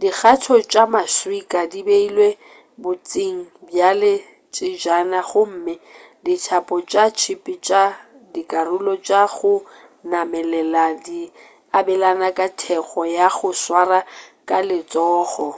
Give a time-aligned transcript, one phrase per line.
[0.00, 2.28] dikgatho tša maswika di beilwe
[2.82, 4.14] bontšing bjale
[4.54, 5.74] tsejana gomme
[6.24, 7.82] dithapo tša tšhipi tša
[8.32, 9.54] dikarolo tša go
[10.10, 11.20] namelela di
[11.78, 14.00] abelana ka thekgo ya go swara
[14.48, 15.48] ka letsogo